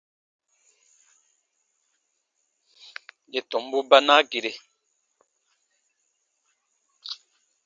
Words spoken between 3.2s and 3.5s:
Yè